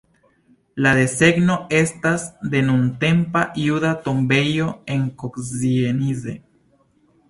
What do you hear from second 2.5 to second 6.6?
de nuntempa juda tombejo en Kozienice.